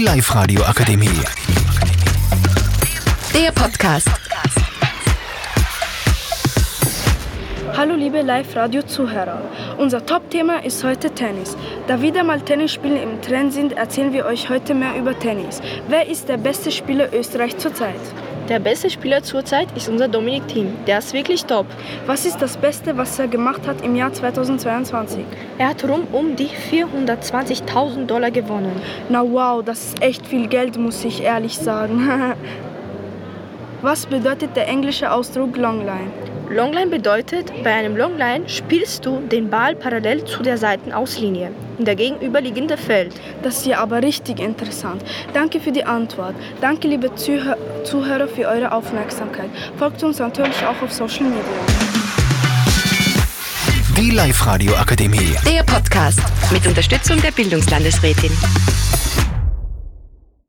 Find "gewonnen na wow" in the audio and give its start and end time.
28.32-29.62